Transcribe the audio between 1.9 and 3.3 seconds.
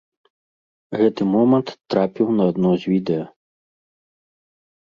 трапіў на адно з відэа.